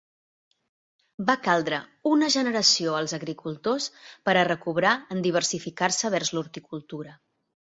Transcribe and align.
Va 1.29 1.35
caldre 1.47 1.79
una 2.13 2.29
generació 2.37 2.95
als 3.01 3.13
agricultors 3.19 3.87
per 4.31 4.35
a 4.37 4.47
recobrar 4.49 4.95
en 5.17 5.23
diversificar-se 5.29 6.13
vers 6.17 6.33
l'horticultura. 6.39 7.15